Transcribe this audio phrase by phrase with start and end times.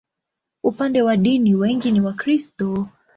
[0.63, 2.87] Upande wa dini, wengi ni Wakristo.